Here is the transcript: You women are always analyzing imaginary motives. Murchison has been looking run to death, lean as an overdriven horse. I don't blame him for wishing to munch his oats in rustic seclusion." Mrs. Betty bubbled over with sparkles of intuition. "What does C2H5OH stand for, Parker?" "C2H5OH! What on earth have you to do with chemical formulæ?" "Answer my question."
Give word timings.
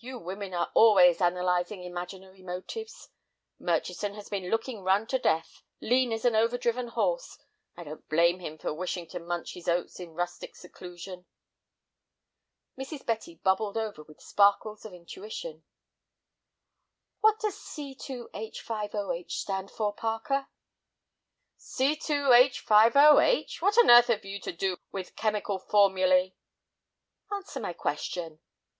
You 0.00 0.18
women 0.18 0.52
are 0.52 0.72
always 0.74 1.20
analyzing 1.20 1.84
imaginary 1.84 2.42
motives. 2.42 3.08
Murchison 3.60 4.14
has 4.14 4.28
been 4.28 4.50
looking 4.50 4.82
run 4.82 5.06
to 5.06 5.16
death, 5.16 5.62
lean 5.80 6.12
as 6.12 6.24
an 6.24 6.34
overdriven 6.34 6.88
horse. 6.88 7.38
I 7.76 7.84
don't 7.84 8.08
blame 8.08 8.40
him 8.40 8.58
for 8.58 8.74
wishing 8.74 9.06
to 9.10 9.20
munch 9.20 9.54
his 9.54 9.68
oats 9.68 10.00
in 10.00 10.14
rustic 10.14 10.56
seclusion." 10.56 11.24
Mrs. 12.76 13.06
Betty 13.06 13.36
bubbled 13.36 13.76
over 13.76 14.02
with 14.02 14.20
sparkles 14.20 14.84
of 14.84 14.92
intuition. 14.92 15.62
"What 17.20 17.38
does 17.38 17.54
C2H5OH 17.54 19.30
stand 19.30 19.70
for, 19.70 19.92
Parker?" 19.94 20.48
"C2H5OH! 21.60 23.62
What 23.62 23.78
on 23.78 23.88
earth 23.92 24.08
have 24.08 24.24
you 24.24 24.40
to 24.40 24.50
do 24.50 24.78
with 24.90 25.14
chemical 25.14 25.60
formulæ?" 25.60 26.34
"Answer 27.30 27.60
my 27.60 27.72
question." 27.72 28.40